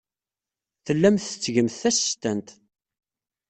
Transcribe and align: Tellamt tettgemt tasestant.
Tellamt 0.85 1.25
tettgemt 1.31 1.73
tasestant. 1.81 2.47